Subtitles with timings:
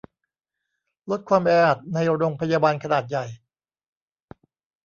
[1.11, 3.25] ลดความแออัดในโรงพยาบาลขนาดใหญ่